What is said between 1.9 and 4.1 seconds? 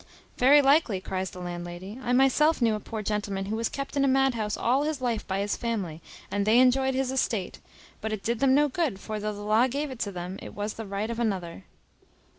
"I myself knew a poor gentleman who was kept in a